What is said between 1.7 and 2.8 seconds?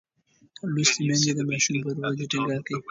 پر ودې ټینګار کوي.